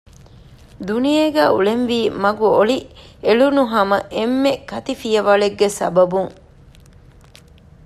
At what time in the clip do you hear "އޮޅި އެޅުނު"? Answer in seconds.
2.55-3.63